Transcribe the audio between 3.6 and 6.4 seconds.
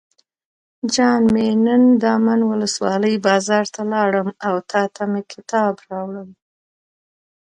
ته لاړم او تاته مې کتاب راوړل.